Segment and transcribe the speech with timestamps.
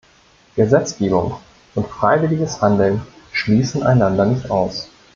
[0.55, 1.37] Gesetzgebung
[1.75, 3.03] und freiwilliges Handeln
[3.33, 4.89] schließen einander nicht aus.